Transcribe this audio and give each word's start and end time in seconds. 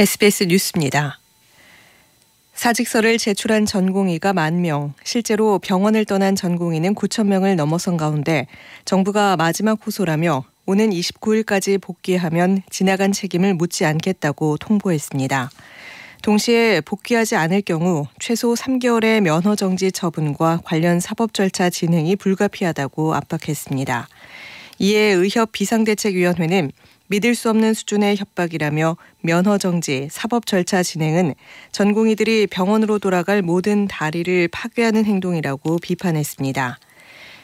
SBS 0.00 0.44
뉴스입니다. 0.44 1.18
사직서를 2.54 3.18
제출한 3.18 3.66
전공의가 3.66 4.32
만 4.32 4.62
명, 4.62 4.94
실제로 5.04 5.58
병원을 5.58 6.06
떠난 6.06 6.34
전공의는 6.34 6.94
9천 6.94 7.26
명을 7.26 7.54
넘어선 7.54 7.98
가운데 7.98 8.46
정부가 8.86 9.36
마지막 9.36 9.78
호소라며 9.86 10.44
오는 10.64 10.88
29일까지 10.88 11.78
복귀하면 11.78 12.62
지나간 12.70 13.12
책임을 13.12 13.52
묻지 13.52 13.84
않겠다고 13.84 14.56
통보했습니다. 14.56 15.50
동시에 16.22 16.80
복귀하지 16.80 17.36
않을 17.36 17.60
경우 17.60 18.06
최소 18.18 18.54
3개월의 18.54 19.20
면허 19.20 19.54
정지 19.54 19.92
처분과 19.92 20.62
관련 20.64 20.98
사법 20.98 21.34
절차 21.34 21.68
진행이 21.68 22.16
불가피하다고 22.16 23.14
압박했습니다. 23.14 24.08
이에 24.78 24.98
의협 24.98 25.52
비상대책위원회는 25.52 26.72
믿을 27.10 27.34
수 27.34 27.50
없는 27.50 27.74
수준의 27.74 28.16
협박이라며 28.18 28.96
면허 29.22 29.58
정지, 29.58 30.06
사법 30.12 30.46
절차 30.46 30.84
진행은 30.84 31.34
전공의들이 31.72 32.46
병원으로 32.46 33.00
돌아갈 33.00 33.42
모든 33.42 33.88
다리를 33.88 34.46
파괴하는 34.46 35.04
행동이라고 35.04 35.80
비판했습니다. 35.80 36.78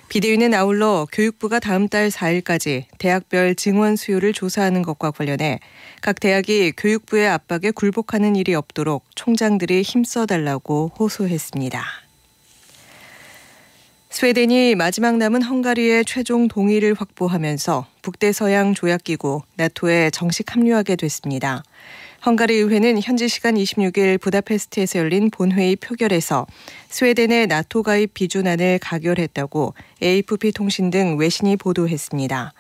비대위는 0.08 0.54
아울러 0.54 1.04
교육부가 1.10 1.58
다음 1.58 1.88
달 1.88 2.10
4일까지 2.10 2.84
대학별 2.98 3.56
증원 3.56 3.96
수요를 3.96 4.32
조사하는 4.32 4.82
것과 4.82 5.10
관련해 5.10 5.58
각 6.00 6.20
대학이 6.20 6.72
교육부의 6.76 7.26
압박에 7.26 7.72
굴복하는 7.72 8.36
일이 8.36 8.54
없도록 8.54 9.04
총장들이 9.16 9.82
힘써달라고 9.82 10.92
호소했습니다. 10.96 12.05
스웨덴이 14.16 14.76
마지막 14.76 15.18
남은 15.18 15.42
헝가리의 15.42 16.06
최종 16.06 16.48
동의를 16.48 16.94
확보하면서 16.94 17.86
북대서양 18.00 18.72
조약기구 18.72 19.42
나토에 19.56 20.08
정식 20.08 20.56
합류하게 20.56 20.96
됐습니다. 20.96 21.62
헝가리 22.24 22.54
의회는 22.54 23.02
현지 23.02 23.28
시간 23.28 23.56
26일 23.56 24.18
부다페스트에서 24.18 25.00
열린 25.00 25.28
본회의 25.28 25.76
표결에서 25.76 26.46
스웨덴의 26.88 27.48
나토 27.48 27.82
가입 27.82 28.14
비준안을 28.14 28.78
가결했다고 28.78 29.74
AFP 30.02 30.52
통신 30.52 30.88
등 30.88 31.18
외신이 31.18 31.58
보도했습니다. 31.58 32.54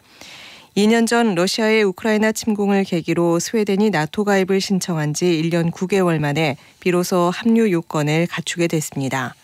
2년 0.76 1.06
전 1.06 1.34
러시아의 1.34 1.84
우크라이나 1.84 2.32
침공을 2.32 2.84
계기로 2.84 3.38
스웨덴이 3.38 3.88
나토 3.88 4.24
가입을 4.24 4.60
신청한 4.60 5.14
지 5.14 5.24
1년 5.24 5.70
9개월 5.70 6.18
만에 6.18 6.58
비로소 6.80 7.30
합류 7.34 7.72
요건을 7.72 8.26
갖추게 8.26 8.66
됐습니다. 8.66 9.34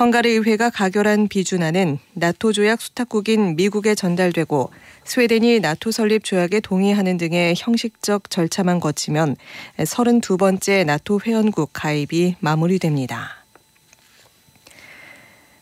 헝가리 0.00 0.28
의회가 0.28 0.70
가결한 0.70 1.26
비준안은 1.26 1.98
나토 2.12 2.52
조약 2.52 2.80
수탁국인 2.80 3.56
미국에 3.56 3.96
전달되고 3.96 4.70
스웨덴이 5.02 5.58
나토 5.58 5.90
설립 5.90 6.22
조약에 6.22 6.60
동의하는 6.60 7.16
등의 7.16 7.56
형식적 7.58 8.30
절차만 8.30 8.78
거치면 8.78 9.34
32번째 9.78 10.84
나토 10.84 11.18
회원국 11.26 11.70
가입이 11.72 12.36
마무리됩니다. 12.38 13.44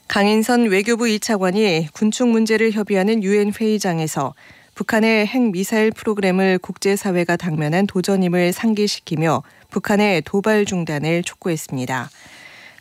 강인선 0.09 0.67
외교부 0.67 1.05
2차관이 1.05 1.91
군축 1.95 2.29
문제를 2.29 2.73
협의하는 2.73 3.23
유엔 3.23 3.55
회의장에서 3.59 4.35
북한의 4.75 5.27
핵 5.27 5.51
미사일 5.51 5.91
프로그램을 5.93 6.59
국제사회가 6.59 7.39
당면한 7.39 7.87
도전임을 7.87 8.53
상기시키며 8.53 9.43
북한의 9.71 10.21
도발 10.27 10.67
중단을 10.67 11.23
촉구했습니다. 11.23 12.11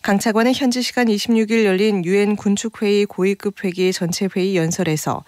강 0.05 0.19
차관은 0.19 0.53
현지 0.53 0.83
시간 0.83 1.07
26일 1.07 1.63
열린 1.63 2.05
유엔 2.05 2.35
군축회의 2.35 3.07
고위급 3.07 3.63
회기 3.63 3.91
전체 3.91 4.29
회의 4.35 4.55
연설에서 4.55 5.23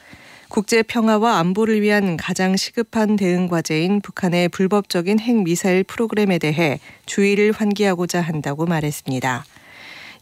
국제 0.50 0.83
평화와 0.83 1.39
안보를 1.39 1.81
위한 1.81 2.16
가장 2.16 2.56
시급한 2.56 3.16
대응 3.16 3.48
과제인 3.48 4.02
북한의 4.02 4.50
불법적인 4.50 5.17
핵 5.17 5.36
미사일 5.42 5.83
프로그램에 5.83 6.38
대해 6.38 6.80
주의를 7.08 7.53
환기하고자 7.53 8.22
한다고 8.22 8.67
말했습니다. 8.67 9.45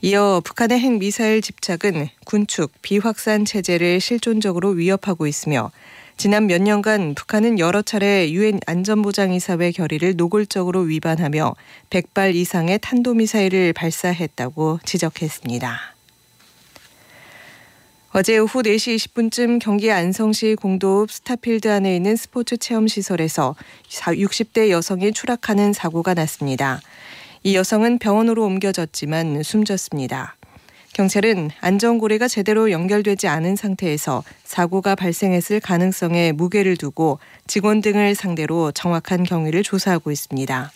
이어 0.03 0.41
북한의 0.45 0.79
핵 0.79 0.99
미사일 0.99 1.41
집착은 1.41 2.07
군축, 2.25 2.71
비확산 2.81 3.43
체제를 3.43 3.99
실존적으로 3.99 4.69
위협하고 4.69 5.27
있으며 5.27 5.71
지난 6.17 6.47
몇 6.47 6.61
년간 6.61 7.13
북한은 7.13 7.59
여러 7.59 7.81
차례 7.81 8.31
유엔 8.31 8.59
안전보장이사회 8.65 9.71
결의를 9.71 10.15
노골적으로 10.15 10.81
위반하며 10.81 11.53
100발 11.89 12.35
이상의 12.35 12.79
탄도미사일을 12.81 13.73
발사했다고 13.73 14.79
지적했습니다. 14.85 15.95
어제 18.13 18.37
오후 18.37 18.61
4시 18.61 18.95
20분쯤 18.95 19.59
경기 19.59 19.91
안성시 19.91 20.55
공도읍 20.55 21.11
스타필드 21.11 21.69
안에 21.69 21.93
있는 21.97 22.15
스포츠 22.15 22.55
체험 22.55 22.87
시설에서 22.87 23.55
60대 23.89 24.69
여성이 24.69 25.11
추락하는 25.11 25.73
사고가 25.73 26.13
났습니다. 26.13 26.79
이 27.43 27.57
여성은 27.57 27.99
병원으로 27.99 28.45
옮겨졌지만 28.45 29.43
숨졌습니다. 29.43 30.37
경찰은 30.95 31.51
안전고리가 31.59 32.29
제대로 32.29 32.71
연결되지 32.71 33.27
않은 33.27 33.57
상태에서 33.57 34.23
사고가 34.45 34.95
발생했을 34.95 35.59
가능성에 35.59 36.31
무게를 36.31 36.77
두고 36.77 37.19
직원 37.47 37.81
등을 37.81 38.15
상대로 38.15 38.71
정확한 38.71 39.23
경위를 39.23 39.61
조사하고 39.61 40.09
있습니다. 40.09 40.71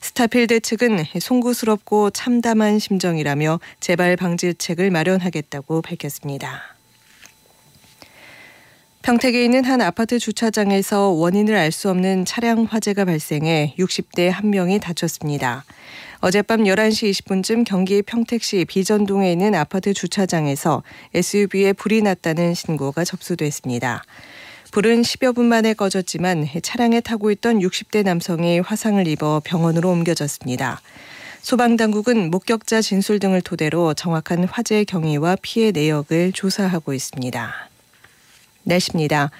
스타필드 0.00 0.60
측은 0.60 1.02
송구스럽고 1.18 2.10
참담한 2.10 2.78
심정이라며 2.78 3.58
재발 3.80 4.14
방지책을 4.14 4.92
마련하겠다고 4.92 5.82
밝혔습니다. 5.82 6.77
평택에 9.08 9.42
있는 9.42 9.64
한 9.64 9.80
아파트 9.80 10.18
주차장에서 10.18 11.08
원인을 11.08 11.56
알 11.56 11.72
수 11.72 11.88
없는 11.88 12.26
차량 12.26 12.64
화재가 12.64 13.06
발생해 13.06 13.74
60대 13.78 14.28
한 14.28 14.50
명이 14.50 14.80
다쳤습니다. 14.80 15.64
어젯밤 16.20 16.64
11시 16.64 17.10
20분쯤 17.12 17.64
경기 17.66 18.02
평택시 18.02 18.66
비전동에 18.66 19.32
있는 19.32 19.54
아파트 19.54 19.94
주차장에서 19.94 20.82
SUV에 21.14 21.72
불이 21.72 22.02
났다는 22.02 22.52
신고가 22.52 23.06
접수됐습니다. 23.06 24.04
불은 24.72 25.00
10여 25.00 25.34
분 25.34 25.46
만에 25.46 25.72
꺼졌지만 25.72 26.46
차량에 26.62 27.00
타고 27.00 27.30
있던 27.30 27.60
60대 27.60 28.04
남성이 28.04 28.60
화상을 28.60 29.06
입어 29.06 29.40
병원으로 29.42 29.90
옮겨졌습니다. 29.90 30.82
소방당국은 31.40 32.30
목격자 32.30 32.82
진술 32.82 33.20
등을 33.20 33.40
토대로 33.40 33.94
정확한 33.94 34.44
화재 34.44 34.84
경위와 34.84 35.38
피해 35.40 35.70
내역을 35.70 36.32
조사하고 36.32 36.92
있습니다. 36.92 37.68
날씨입니다. 38.68 39.30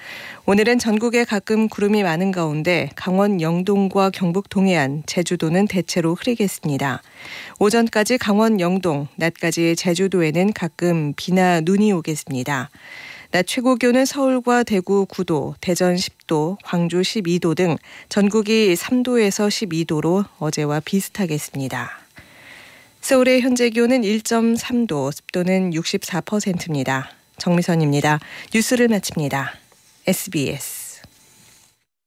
오늘은 0.45 0.79
전국에 0.79 1.23
가끔 1.23 1.69
구름이 1.69 2.03
많은 2.03 2.31
가운데 2.31 2.89
강원 2.95 3.39
영동과 3.39 4.09
경북 4.09 4.49
동해안, 4.49 5.03
제주도는 5.05 5.67
대체로 5.67 6.15
흐리겠습니다. 6.15 7.01
오전까지 7.59 8.17
강원 8.17 8.59
영동, 8.59 9.07
낮까지 9.15 9.75
제주도에는 9.75 10.53
가끔 10.53 11.13
비나 11.15 11.61
눈이 11.61 11.91
오겠습니다. 11.93 12.71
낮 13.31 13.45
최고 13.45 13.75
기온은 13.75 14.05
서울과 14.05 14.63
대구 14.63 15.05
9도, 15.05 15.53
대전 15.61 15.95
10도, 15.95 16.57
광주 16.63 17.01
12도 17.01 17.55
등 17.55 17.77
전국이 18.09 18.73
3도에서 18.73 19.47
12도로 19.49 20.25
어제와 20.39 20.79
비슷하겠습니다. 20.79 21.91
서울의 23.01 23.41
현재 23.41 23.69
기온은 23.69 24.01
1.3도, 24.01 25.11
습도는 25.11 25.71
64%입니다. 25.71 27.18
정미선입니다. 27.39 28.19
뉴스를 28.53 28.87
마칩니다. 28.87 29.53
SBS 30.05 30.78